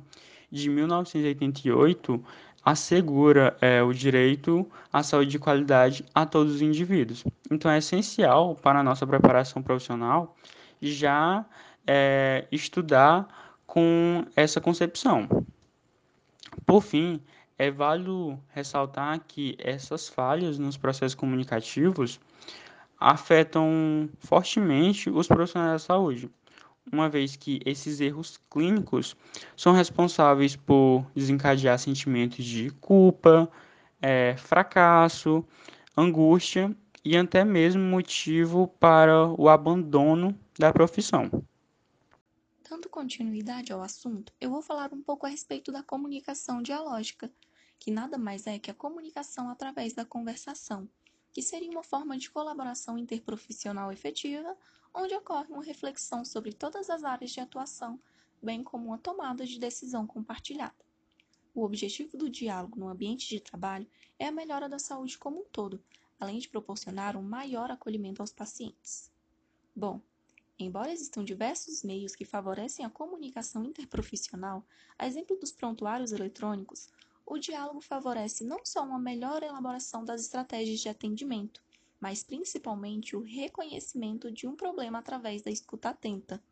de 0.50 0.68
1988 0.68 2.22
assegura 2.64 3.56
é, 3.60 3.82
o 3.82 3.92
direito 3.92 4.70
à 4.92 5.02
saúde 5.02 5.30
de 5.30 5.38
qualidade 5.38 6.04
a 6.14 6.24
todos 6.24 6.54
os 6.54 6.62
indivíduos. 6.62 7.24
Então, 7.50 7.70
é 7.70 7.78
essencial 7.78 8.54
para 8.54 8.80
a 8.80 8.82
nossa 8.82 9.06
preparação 9.06 9.62
profissional 9.62 10.36
já 10.80 11.44
é, 11.86 12.46
estudar 12.52 13.56
com 13.66 14.24
essa 14.36 14.60
concepção. 14.60 15.26
Por 16.66 16.82
fim, 16.82 17.20
é 17.62 17.70
válido 17.70 18.36
ressaltar 18.48 19.20
que 19.20 19.54
essas 19.56 20.08
falhas 20.08 20.58
nos 20.58 20.76
processos 20.76 21.14
comunicativos 21.14 22.18
afetam 22.98 24.10
fortemente 24.18 25.08
os 25.08 25.28
profissionais 25.28 25.74
da 25.74 25.78
saúde, 25.78 26.28
uma 26.92 27.08
vez 27.08 27.36
que 27.36 27.60
esses 27.64 28.00
erros 28.00 28.36
clínicos 28.50 29.14
são 29.56 29.72
responsáveis 29.72 30.56
por 30.56 31.06
desencadear 31.14 31.78
sentimentos 31.78 32.44
de 32.44 32.68
culpa, 32.80 33.48
é, 34.00 34.34
fracasso, 34.36 35.44
angústia 35.96 36.76
e 37.04 37.16
até 37.16 37.44
mesmo 37.44 37.80
motivo 37.80 38.66
para 38.80 39.28
o 39.38 39.48
abandono 39.48 40.36
da 40.58 40.72
profissão. 40.72 41.30
Dando 42.68 42.88
continuidade 42.88 43.72
ao 43.72 43.82
assunto, 43.82 44.32
eu 44.40 44.50
vou 44.50 44.62
falar 44.62 44.92
um 44.92 45.00
pouco 45.00 45.26
a 45.26 45.28
respeito 45.28 45.70
da 45.70 45.84
comunicação 45.84 46.60
dialógica, 46.60 47.30
que 47.82 47.90
nada 47.90 48.16
mais 48.16 48.46
é 48.46 48.60
que 48.60 48.70
a 48.70 48.74
comunicação 48.74 49.50
através 49.50 49.92
da 49.92 50.04
conversação, 50.04 50.88
que 51.32 51.42
seria 51.42 51.68
uma 51.68 51.82
forma 51.82 52.16
de 52.16 52.30
colaboração 52.30 52.96
interprofissional 52.96 53.90
efetiva, 53.90 54.56
onde 54.94 55.16
ocorre 55.16 55.52
uma 55.52 55.64
reflexão 55.64 56.24
sobre 56.24 56.52
todas 56.52 56.88
as 56.88 57.02
áreas 57.02 57.32
de 57.32 57.40
atuação, 57.40 57.98
bem 58.40 58.62
como 58.62 58.86
uma 58.86 58.98
tomada 58.98 59.44
de 59.44 59.58
decisão 59.58 60.06
compartilhada. 60.06 60.76
O 61.52 61.64
objetivo 61.64 62.16
do 62.16 62.30
diálogo 62.30 62.78
no 62.78 62.86
ambiente 62.86 63.28
de 63.28 63.40
trabalho 63.40 63.88
é 64.16 64.28
a 64.28 64.32
melhora 64.32 64.68
da 64.68 64.78
saúde 64.78 65.18
como 65.18 65.40
um 65.40 65.44
todo, 65.46 65.82
além 66.20 66.38
de 66.38 66.48
proporcionar 66.48 67.16
um 67.16 67.22
maior 67.22 67.68
acolhimento 67.68 68.22
aos 68.22 68.32
pacientes. 68.32 69.10
Bom, 69.74 70.00
embora 70.56 70.92
existam 70.92 71.24
diversos 71.24 71.82
meios 71.82 72.14
que 72.14 72.24
favorecem 72.24 72.84
a 72.84 72.90
comunicação 72.90 73.64
interprofissional, 73.64 74.64
a 74.96 75.04
exemplo 75.04 75.36
dos 75.36 75.50
prontuários 75.50 76.12
eletrônicos, 76.12 76.88
o 77.26 77.38
diálogo 77.38 77.80
favorece 77.80 78.44
não 78.44 78.64
só 78.64 78.82
uma 78.82 78.98
melhor 78.98 79.42
elaboração 79.42 80.04
das 80.04 80.22
estratégias 80.22 80.80
de 80.80 80.88
atendimento, 80.88 81.62
mas 82.00 82.22
principalmente 82.22 83.14
o 83.14 83.20
reconhecimento 83.20 84.30
de 84.30 84.46
um 84.46 84.56
problema 84.56 84.98
através 84.98 85.42
da 85.42 85.50
escuta 85.50 85.90
atenta. 85.90 86.42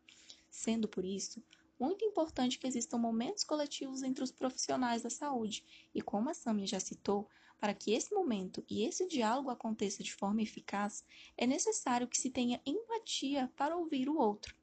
Sendo 0.49 0.87
por 0.87 1.03
isso, 1.03 1.43
muito 1.79 2.05
importante 2.05 2.59
que 2.59 2.67
existam 2.67 2.97
momentos 2.97 3.43
coletivos 3.43 4.03
entre 4.03 4.23
os 4.23 4.31
profissionais 4.31 5.01
da 5.01 5.09
saúde, 5.09 5.65
e 5.93 6.01
como 6.01 6.29
a 6.29 6.33
Samia 6.33 6.67
já 6.67 6.79
citou, 6.79 7.27
para 7.59 7.73
que 7.73 7.93
esse 7.93 8.13
momento 8.13 8.63
e 8.69 8.83
esse 8.83 9.07
diálogo 9.07 9.49
aconteça 9.49 10.01
de 10.01 10.13
forma 10.13 10.41
eficaz, 10.41 11.03
é 11.37 11.45
necessário 11.45 12.07
que 12.07 12.19
se 12.19 12.29
tenha 12.29 12.61
empatia 12.65 13.51
para 13.55 13.75
ouvir 13.75 14.09
o 14.09 14.17
outro. 14.17 14.55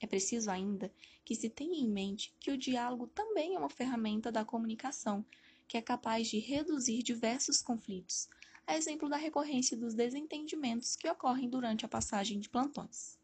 É 0.00 0.06
preciso 0.06 0.50
ainda 0.50 0.92
que 1.24 1.34
se 1.34 1.48
tenha 1.48 1.78
em 1.78 1.88
mente 1.88 2.34
que 2.38 2.50
o 2.50 2.58
diálogo 2.58 3.06
também 3.08 3.54
é 3.54 3.58
uma 3.58 3.68
ferramenta 3.68 4.30
da 4.30 4.44
comunicação, 4.44 5.24
que 5.66 5.76
é 5.76 5.82
capaz 5.82 6.28
de 6.28 6.38
reduzir 6.38 7.02
diversos 7.02 7.60
conflitos, 7.60 8.28
a 8.66 8.76
exemplo 8.76 9.08
da 9.08 9.16
recorrência 9.16 9.76
dos 9.76 9.94
desentendimentos 9.94 10.96
que 10.96 11.08
ocorrem 11.08 11.48
durante 11.48 11.84
a 11.84 11.88
passagem 11.88 12.38
de 12.38 12.48
plantões. 12.48 13.18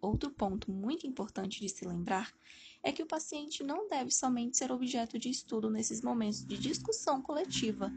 Outro 0.00 0.30
ponto 0.30 0.70
muito 0.70 1.06
importante 1.06 1.60
de 1.60 1.68
se 1.68 1.86
lembrar 1.86 2.34
é 2.82 2.90
que 2.90 3.02
o 3.02 3.06
paciente 3.06 3.62
não 3.62 3.88
deve 3.88 4.10
somente 4.10 4.56
ser 4.56 4.72
objeto 4.72 5.16
de 5.16 5.30
estudo 5.30 5.70
nesses 5.70 6.02
momentos 6.02 6.44
de 6.44 6.58
discussão 6.58 7.22
coletiva, 7.22 7.92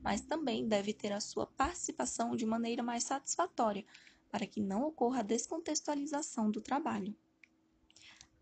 mas 0.00 0.20
também 0.20 0.68
deve 0.68 0.92
ter 0.92 1.12
a 1.12 1.20
sua 1.20 1.46
participação 1.46 2.36
de 2.36 2.46
maneira 2.46 2.82
mais 2.82 3.02
satisfatória, 3.02 3.84
para 4.30 4.46
que 4.46 4.60
não 4.60 4.82
ocorra 4.82 5.20
a 5.20 5.22
descontextualização 5.22 6.50
do 6.50 6.60
trabalho. 6.60 7.14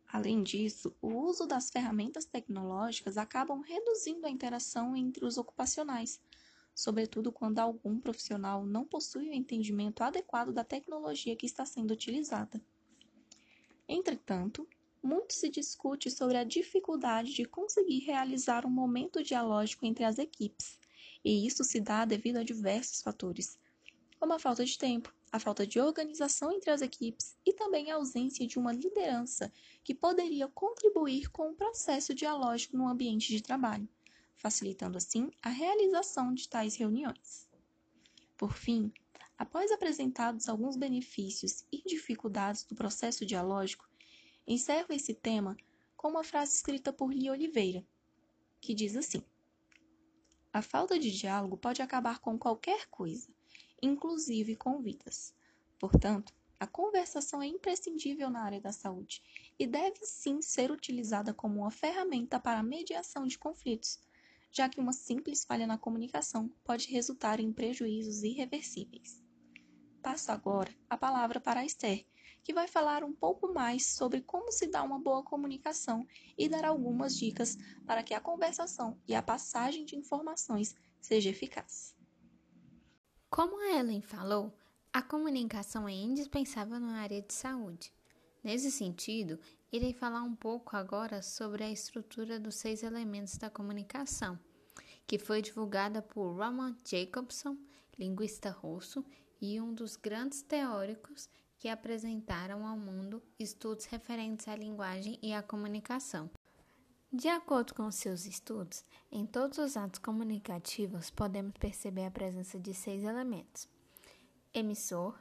Além 0.08 0.42
disso, 0.42 0.94
o 1.02 1.08
uso 1.08 1.46
das 1.46 1.70
ferramentas 1.70 2.24
tecnológicas 2.24 3.18
acabam 3.18 3.60
reduzindo 3.60 4.26
a 4.26 4.30
interação 4.30 4.96
entre 4.96 5.24
os 5.24 5.36
ocupacionais, 5.36 6.20
sobretudo 6.74 7.32
quando 7.32 7.58
algum 7.58 7.98
profissional 7.98 8.64
não 8.64 8.84
possui 8.84 9.28
o 9.28 9.34
entendimento 9.34 10.02
adequado 10.02 10.52
da 10.52 10.62
tecnologia 10.62 11.34
que 11.34 11.46
está 11.46 11.66
sendo 11.66 11.92
utilizada. 11.92 12.60
Entretanto, 13.88 14.68
muito 15.02 15.34
se 15.34 15.48
discute 15.48 16.10
sobre 16.10 16.36
a 16.36 16.44
dificuldade 16.44 17.32
de 17.32 17.44
conseguir 17.44 18.00
realizar 18.00 18.66
um 18.66 18.70
momento 18.70 19.22
dialógico 19.22 19.86
entre 19.86 20.04
as 20.04 20.18
equipes, 20.18 20.78
e 21.24 21.46
isso 21.46 21.64
se 21.64 21.80
dá 21.80 22.04
devido 22.04 22.38
a 22.38 22.42
diversos 22.42 23.02
fatores, 23.02 23.58
como 24.18 24.32
a 24.32 24.38
falta 24.38 24.64
de 24.64 24.76
tempo, 24.78 25.14
a 25.36 25.40
falta 25.40 25.66
de 25.66 25.80
organização 25.80 26.52
entre 26.52 26.70
as 26.70 26.82
equipes 26.82 27.36
e 27.44 27.52
também 27.52 27.90
a 27.90 27.96
ausência 27.96 28.46
de 28.46 28.58
uma 28.58 28.72
liderança 28.72 29.52
que 29.84 29.94
poderia 29.94 30.48
contribuir 30.48 31.30
com 31.30 31.50
o 31.50 31.54
processo 31.54 32.14
dialógico 32.14 32.76
no 32.76 32.88
ambiente 32.88 33.28
de 33.28 33.42
trabalho, 33.42 33.88
facilitando 34.34 34.98
assim 34.98 35.30
a 35.42 35.48
realização 35.48 36.34
de 36.34 36.48
tais 36.48 36.74
reuniões. 36.76 37.48
Por 38.36 38.52
fim, 38.52 38.92
após 39.38 39.70
apresentados 39.70 40.48
alguns 40.48 40.76
benefícios 40.76 41.64
e 41.72 41.82
dificuldades 41.82 42.64
do 42.64 42.74
processo 42.74 43.24
dialógico, 43.24 43.86
Encerro 44.48 44.92
esse 44.92 45.12
tema 45.12 45.56
com 45.96 46.08
uma 46.08 46.22
frase 46.22 46.54
escrita 46.54 46.92
por 46.92 47.12
Lia 47.12 47.32
Oliveira, 47.32 47.84
que 48.60 48.72
diz 48.74 48.96
assim: 48.96 49.20
A 50.52 50.62
falta 50.62 50.96
de 51.00 51.10
diálogo 51.10 51.56
pode 51.56 51.82
acabar 51.82 52.20
com 52.20 52.38
qualquer 52.38 52.86
coisa, 52.86 53.28
inclusive 53.83 54.56
com 54.56 54.80
vidas. 54.80 55.35
Portanto, 55.78 56.33
a 56.59 56.66
conversação 56.66 57.42
é 57.42 57.47
imprescindível 57.47 58.30
na 58.30 58.42
área 58.42 58.61
da 58.61 58.73
saúde 58.73 59.23
e 59.59 59.66
deve 59.66 60.06
sim 60.06 60.40
ser 60.40 60.71
utilizada 60.71 61.35
como 61.35 61.61
uma 61.61 61.71
ferramenta 61.71 62.40
para 62.40 62.61
a 62.61 62.62
mediação 62.62 63.26
de 63.26 63.38
conflitos, 63.38 64.00
já 64.50 64.68
que 64.68 64.80
uma 64.80 64.95
simples 64.95 65.45
falha 65.45 65.66
na 65.66 65.76
comunicação 65.76 66.50
pode 66.64 66.90
resultar 66.90 67.40
em 67.40 67.52
prejuízos 67.52 68.23
irreversíveis. 68.23 69.23
Passo 70.02 70.33
agora 70.33 70.75
a 70.88 70.97
palavra 70.97 71.40
para 71.40 71.61
a 71.61 71.64
Esther, 71.64 72.06
que 72.42 72.54
vai 72.54 72.68
falar 72.68 73.02
um 73.02 73.12
pouco 73.12 73.52
mais 73.52 73.87
sobre 73.87 74.21
como 74.23 74.52
se 74.52 74.68
dá 74.68 74.83
uma 74.83 75.00
boa 75.00 75.23
comunicação 75.23 76.06
e 76.38 76.49
dar 76.49 76.64
algumas 76.64 77.16
dicas 77.18 77.59
para 77.85 78.04
que 78.04 78.14
a 78.14 78.21
conversação 78.21 78.99
e 79.06 79.14
a 79.14 79.23
passagem 79.23 79.85
de 79.85 79.97
informações 79.97 80.75
seja 81.00 81.28
eficaz. 81.28 81.95
Como 83.28 83.61
a 83.61 83.78
Ellen 83.78 84.00
falou, 84.00 84.56
a 84.92 85.02
comunicação 85.02 85.88
é 85.88 85.92
indispensável 85.92 86.78
na 86.78 87.00
área 87.00 87.21
de 87.21 87.35
saúde. 87.35 87.92
Nesse 88.42 88.71
sentido, 88.71 89.38
irei 89.73 89.92
falar 89.92 90.23
um 90.23 90.35
pouco 90.35 90.76
agora 90.76 91.21
sobre 91.21 91.64
a 91.64 91.71
estrutura 91.71 92.38
dos 92.38 92.54
seis 92.54 92.83
elementos 92.85 93.37
da 93.37 93.50
comunicação, 93.50 94.38
que 95.06 95.18
foi 95.18 95.42
divulgada 95.42 96.00
por 96.00 96.37
Roman 96.37 96.76
Jacobson, 96.85 97.59
linguista 97.99 98.50
russo 98.50 99.04
e 99.40 99.61
um 99.61 99.75
dos 99.75 99.97
grandes 99.97 100.40
teóricos 100.42 101.28
que 101.59 101.68
apresentaram 101.68 102.64
ao 102.64 102.78
mundo 102.78 103.21
estudos 103.38 103.87
referentes 103.87 104.47
à 104.47 104.54
linguagem 104.54 105.18
e 105.21 105.33
à 105.33 105.42
comunicação. 105.42 106.30
De 107.12 107.28
acordo 107.28 107.72
com 107.72 107.88
seus 107.90 108.26
estudos, 108.26 108.84
em 109.12 109.25
todos 109.25 109.58
os 109.58 109.76
atos 109.76 110.00
comunicativos 110.00 111.08
podemos 111.08 111.54
perceber 111.56 112.04
a 112.04 112.10
presença 112.10 112.58
de 112.58 112.75
seis 112.75 113.04
elementos: 113.04 113.68
emissor, 114.52 115.16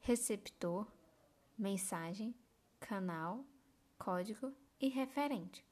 receptor, 0.00 0.86
mensagem, 1.58 2.34
canal, 2.78 3.42
código 3.98 4.52
e 4.78 4.88
referente. 4.88 5.64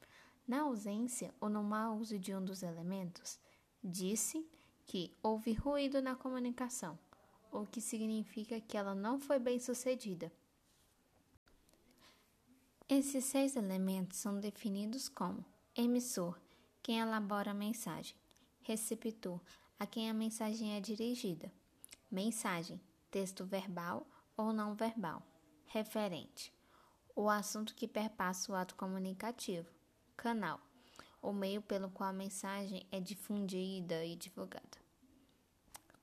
Na 0.48 0.62
ausência 0.62 1.32
ou 1.38 1.50
no 1.50 1.62
mau 1.62 1.98
uso 1.98 2.18
de 2.18 2.34
um 2.34 2.42
dos 2.42 2.62
elementos, 2.62 3.38
disse 3.84 4.48
que 4.86 5.14
houve 5.22 5.52
ruído 5.52 6.00
na 6.00 6.16
comunicação, 6.16 6.98
o 7.52 7.66
que 7.66 7.82
significa 7.82 8.60
que 8.62 8.78
ela 8.78 8.94
não 8.94 9.20
foi 9.20 9.38
bem 9.38 9.60
sucedida. 9.60 10.32
Esses 12.92 13.24
seis 13.26 13.54
elementos 13.54 14.18
são 14.18 14.40
definidos 14.40 15.08
como 15.08 15.44
emissor, 15.76 16.36
quem 16.82 16.98
elabora 16.98 17.52
a 17.52 17.54
mensagem, 17.54 18.16
receptor, 18.62 19.40
a 19.78 19.86
quem 19.86 20.10
a 20.10 20.12
mensagem 20.12 20.76
é 20.76 20.80
dirigida, 20.80 21.52
mensagem, 22.10 22.80
texto 23.08 23.44
verbal 23.44 24.04
ou 24.36 24.52
não 24.52 24.74
verbal, 24.74 25.22
referente, 25.66 26.52
o 27.14 27.30
assunto 27.30 27.76
que 27.76 27.86
perpassa 27.86 28.50
o 28.50 28.56
ato 28.56 28.74
comunicativo, 28.74 29.70
canal, 30.16 30.60
o 31.22 31.32
meio 31.32 31.62
pelo 31.62 31.90
qual 31.90 32.10
a 32.10 32.12
mensagem 32.12 32.84
é 32.90 32.98
difundida 32.98 34.04
e 34.04 34.16
divulgada. 34.16 34.78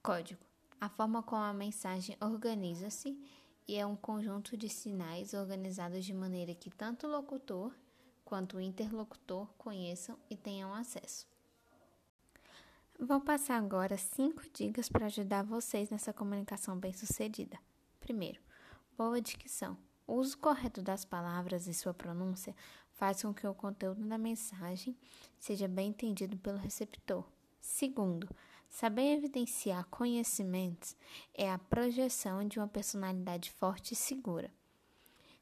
Código: 0.01 0.39
a 0.79 0.87
forma 0.87 1.21
como 1.21 1.43
a 1.43 1.53
mensagem 1.53 2.15
organiza-se 2.21 3.19
e 3.67 3.75
é 3.75 3.85
um 3.85 3.95
conjunto 3.95 4.55
de 4.55 4.69
sinais 4.69 5.33
organizados 5.33 6.05
de 6.05 6.13
maneira 6.13 6.55
que 6.55 6.69
tanto 6.69 7.05
o 7.05 7.09
locutor 7.09 7.73
quanto 8.23 8.57
o 8.57 8.61
interlocutor 8.61 9.47
conheçam 9.57 10.17
e 10.29 10.37
tenham 10.37 10.73
acesso. 10.73 11.27
Vou 12.99 13.21
passar 13.21 13.57
agora 13.57 13.97
cinco 13.97 14.41
dicas 14.53 14.89
para 14.89 15.05
ajudar 15.05 15.43
vocês 15.43 15.89
nessa 15.89 16.11
comunicação 16.11 16.77
bem-sucedida. 16.77 17.59
Primeiro, 17.99 18.41
boa 18.97 19.21
dicção. 19.21 19.77
O 20.07 20.15
uso 20.15 20.37
correto 20.37 20.81
das 20.81 21.05
palavras 21.05 21.67
e 21.67 21.73
sua 21.73 21.93
pronúncia 21.93 22.55
faz 22.93 23.21
com 23.21 23.33
que 23.33 23.45
o 23.45 23.53
conteúdo 23.53 24.03
da 24.07 24.17
mensagem 24.17 24.97
seja 25.37 25.67
bem 25.67 25.89
entendido 25.89 26.37
pelo 26.37 26.57
receptor. 26.57 27.23
Segundo, 27.59 28.27
saber 28.69 29.13
evidenciar 29.13 29.85
conhecimentos 29.85 30.95
é 31.33 31.51
a 31.51 31.57
projeção 31.57 32.47
de 32.47 32.59
uma 32.59 32.67
personalidade 32.67 33.51
forte 33.51 33.93
e 33.93 33.95
segura. 33.95 34.51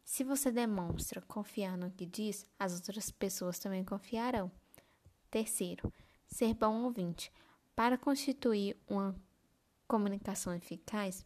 Se 0.03 0.23
você 0.23 0.51
demonstra 0.51 1.21
confiar 1.21 1.77
no 1.77 1.89
que 1.89 2.05
diz, 2.05 2.45
as 2.59 2.75
outras 2.75 3.09
pessoas 3.09 3.57
também 3.57 3.83
confiarão. 3.83 4.51
Terceiro, 5.31 5.91
ser 6.27 6.53
bom 6.53 6.83
ouvinte. 6.83 7.31
Para 7.75 7.97
constituir 7.97 8.77
uma 8.87 9.15
comunicação 9.87 10.53
eficaz, 10.53 11.25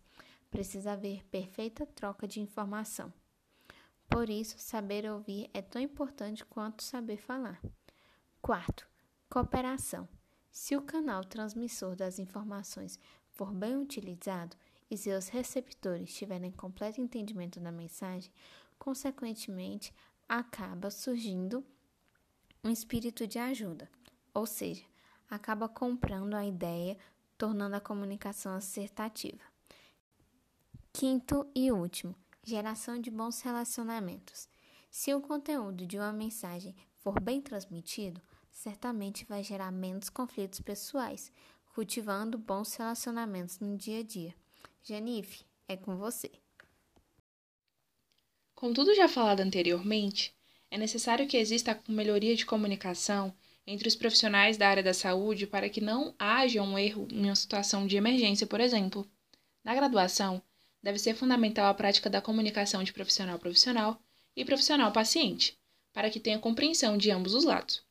precisa 0.49 0.93
haver 0.93 1.25
perfeita 1.25 1.85
troca 1.85 2.27
de 2.27 2.39
informação. 2.39 3.13
Por 4.09 4.29
isso, 4.29 4.57
saber 4.57 5.09
ouvir 5.11 5.49
é 5.53 5.61
tão 5.61 5.81
importante 5.81 6.43
quanto 6.45 6.81
saber 6.81 7.17
falar. 7.17 7.61
Quarto, 8.41 8.87
cooperação. 9.29 10.07
Se 10.51 10.75
o 10.75 10.81
canal 10.81 11.23
transmissor 11.23 11.95
das 11.95 12.19
informações 12.19 12.99
for 13.29 13.53
bem 13.53 13.77
utilizado 13.77 14.55
e 14.89 14.97
seus 14.97 15.27
receptores 15.27 16.13
tiverem 16.13 16.51
completo 16.51 16.99
entendimento 16.99 17.59
da 17.59 17.71
mensagem, 17.71 18.31
consequentemente 18.77 19.93
acaba 20.27 20.89
surgindo 20.89 21.63
um 22.63 22.69
espírito 22.69 23.25
de 23.25 23.39
ajuda, 23.39 23.89
ou 24.33 24.45
seja, 24.45 24.83
acaba 25.29 25.69
comprando 25.69 26.33
a 26.33 26.45
ideia, 26.45 26.97
tornando 27.37 27.75
a 27.75 27.81
comunicação 27.81 28.53
acertativa. 28.53 29.43
Quinto 30.91 31.47
e 31.55 31.71
último, 31.71 32.15
Geração 32.49 32.99
de 32.99 33.11
bons 33.11 33.41
relacionamentos. 33.41 34.49
Se 34.89 35.13
o 35.13 35.21
conteúdo 35.21 35.85
de 35.85 35.99
uma 35.99 36.11
mensagem 36.11 36.75
for 36.95 37.19
bem 37.21 37.41
transmitido, 37.41 38.19
certamente 38.59 39.23
vai 39.23 39.41
gerar 39.41 39.71
menos 39.71 40.09
conflitos 40.09 40.59
pessoais, 40.59 41.31
cultivando 41.73 42.37
bons 42.37 42.75
relacionamentos 42.75 43.57
no 43.57 43.77
dia 43.77 43.99
a 43.99 44.03
dia. 44.03 44.35
Janife, 44.83 45.45
é 45.65 45.77
com 45.77 45.95
você. 45.95 46.29
Como 48.53 48.73
tudo 48.73 48.93
já 48.93 49.07
falado 49.07 49.39
anteriormente, 49.39 50.35
é 50.69 50.77
necessário 50.77 51.25
que 51.25 51.37
exista 51.37 51.81
melhoria 51.87 52.35
de 52.35 52.45
comunicação 52.45 53.33
entre 53.65 53.87
os 53.87 53.95
profissionais 53.95 54.57
da 54.57 54.67
área 54.67 54.83
da 54.83 54.93
saúde 54.93 55.47
para 55.47 55.69
que 55.69 55.79
não 55.79 56.13
haja 56.19 56.61
um 56.61 56.77
erro 56.77 57.07
em 57.09 57.27
uma 57.27 57.35
situação 57.35 57.87
de 57.87 57.95
emergência, 57.95 58.45
por 58.45 58.59
exemplo. 58.59 59.09
Na 59.63 59.73
graduação, 59.73 60.41
deve 60.83 60.99
ser 60.99 61.15
fundamental 61.15 61.67
a 61.67 61.73
prática 61.73 62.09
da 62.09 62.21
comunicação 62.21 62.83
de 62.83 62.91
profissional 62.91 63.39
profissional 63.39 64.01
e 64.35 64.43
profissional 64.43 64.91
paciente, 64.91 65.57
para 65.93 66.09
que 66.09 66.19
tenha 66.19 66.37
compreensão 66.39 66.97
de 66.97 67.09
ambos 67.09 67.33
os 67.33 67.45
lados. 67.45 67.87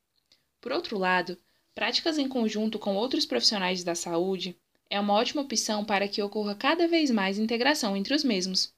Por 0.61 0.73
outro 0.73 0.99
lado, 0.99 1.39
práticas 1.75 2.19
em 2.19 2.29
conjunto 2.29 2.79
com 2.79 2.97
outros 2.97 3.25
profissionais 3.25 3.85
da 3.85 3.95
saúde 3.95 4.57
é 4.91 4.99
uma 4.99 5.15
ótima 5.15 5.43
opção 5.43 5.85
para 5.85 6.09
que 6.09 6.23
ocorra 6.23 6.55
cada 6.55 6.89
vez 6.89 7.11
mais 7.11 7.39
integração 7.39 7.97
entre 7.97 8.15
os 8.15 8.25
mesmos. 8.25 8.73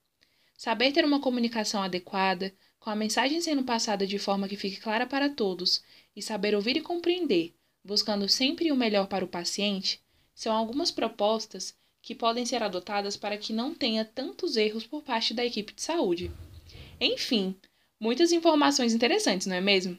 Saber 0.57 0.93
ter 0.93 1.05
uma 1.05 1.21
comunicação 1.21 1.83
adequada, 1.83 2.53
com 2.79 2.91
a 2.91 2.97
mensagem 2.97 3.41
sendo 3.41 3.63
passada 3.63 4.07
de 4.07 4.19
forma 4.19 4.49
que 4.49 4.57
fique 4.57 4.81
clara 4.81 5.07
para 5.07 5.31
todos, 5.31 5.83
e 6.15 6.21
saber 6.21 6.55
ouvir 6.55 6.77
e 6.77 6.83
compreender, 6.83 7.55
buscando 7.85 8.29
sempre 8.29 8.71
o 8.71 8.77
melhor 8.77 9.07
para 9.07 9.25
o 9.25 9.29
paciente, 9.29 10.03
são 10.35 10.55
algumas 10.55 10.91
propostas 10.91 11.75
que 12.03 12.15
podem 12.15 12.45
ser 12.45 12.63
adotadas 12.63 13.17
para 13.17 13.37
que 13.37 13.53
não 13.53 13.75
tenha 13.75 14.05
tantos 14.05 14.57
erros 14.57 14.87
por 14.87 15.03
parte 15.03 15.33
da 15.33 15.45
equipe 15.45 15.73
de 15.73 15.83
saúde. 15.83 16.31
Enfim, 17.01 17.55
muitas 17.99 18.33
informações 18.33 18.93
interessantes, 18.93 19.47
não 19.47 19.57
é 19.57 19.61
mesmo? 19.61 19.99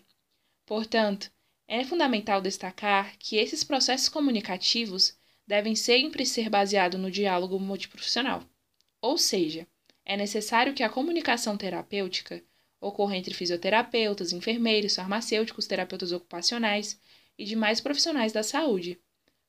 Portanto, 0.66 1.32
é 1.74 1.86
fundamental 1.86 2.42
destacar 2.42 3.18
que 3.18 3.38
esses 3.38 3.64
processos 3.64 4.10
comunicativos 4.10 5.16
devem 5.48 5.74
sempre 5.74 6.26
ser 6.26 6.50
baseados 6.50 7.00
no 7.00 7.10
diálogo 7.10 7.58
multiprofissional. 7.58 8.44
Ou 9.02 9.18
seja, 9.18 9.66
é 10.04 10.18
necessário 10.18 10.74
que 10.74 10.84
a 10.84 10.90
comunicação 10.90 11.56
terapêutica 11.56 12.44
ocorra 12.82 13.16
entre 13.16 13.34
fisioterapeutas, 13.34 14.34
enfermeiros, 14.34 14.98
farmacêuticos, 14.98 15.66
terapeutas 15.66 16.12
ocupacionais 16.12 17.00
e 17.38 17.46
demais 17.46 17.80
profissionais 17.80 18.34
da 18.34 18.44
saúde, 18.44 19.00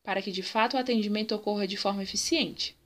para 0.04 0.22
que 0.22 0.30
de 0.30 0.44
fato 0.44 0.74
o 0.74 0.78
atendimento 0.78 1.34
ocorra 1.34 1.66
de 1.66 1.76
forma 1.76 2.04
eficiente. 2.04 2.76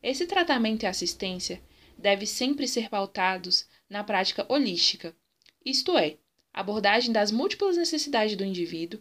Esse 0.00 0.24
tratamento 0.24 0.84
e 0.84 0.86
assistência 0.86 1.60
deve 1.98 2.26
sempre 2.26 2.68
ser 2.68 2.88
pautados 2.88 3.66
na 3.90 4.04
prática 4.04 4.46
holística, 4.48 5.16
isto 5.64 5.98
é, 5.98 6.16
abordagem 6.52 7.12
das 7.12 7.30
múltiplas 7.30 7.76
necessidades 7.76 8.36
do 8.36 8.44
indivíduo, 8.44 9.00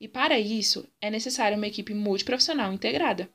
e 0.00 0.06
para 0.06 0.38
isso 0.38 0.86
é 1.00 1.10
necessária 1.10 1.56
uma 1.56 1.66
equipe 1.66 1.94
multiprofissional 1.94 2.72
integrada. 2.72 3.28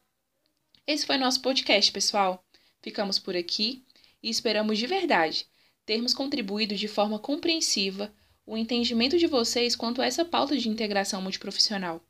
Esse 0.85 1.05
foi 1.05 1.17
nosso 1.17 1.41
podcast, 1.41 1.91
pessoal. 1.91 2.43
Ficamos 2.81 3.19
por 3.19 3.35
aqui 3.35 3.83
e 4.21 4.29
esperamos 4.29 4.77
de 4.77 4.87
verdade 4.87 5.45
termos 5.85 6.13
contribuído 6.13 6.75
de 6.75 6.87
forma 6.87 7.19
compreensiva 7.19 8.13
o 8.45 8.57
entendimento 8.57 9.17
de 9.17 9.27
vocês 9.27 9.75
quanto 9.75 10.01
a 10.01 10.05
essa 10.05 10.25
pauta 10.25 10.57
de 10.57 10.69
integração 10.69 11.21
multiprofissional. 11.21 12.01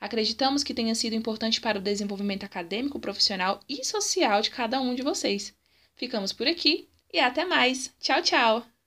Acreditamos 0.00 0.64
que 0.64 0.74
tenha 0.74 0.94
sido 0.94 1.14
importante 1.14 1.60
para 1.60 1.78
o 1.78 1.82
desenvolvimento 1.82 2.44
acadêmico, 2.44 2.98
profissional 2.98 3.60
e 3.68 3.84
social 3.84 4.40
de 4.40 4.50
cada 4.50 4.80
um 4.80 4.94
de 4.94 5.02
vocês. 5.02 5.54
Ficamos 5.94 6.32
por 6.32 6.46
aqui 6.46 6.88
e 7.12 7.18
até 7.18 7.44
mais. 7.44 7.94
Tchau, 8.00 8.22
tchau! 8.22 8.79